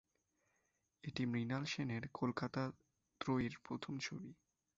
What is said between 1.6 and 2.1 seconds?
সেনের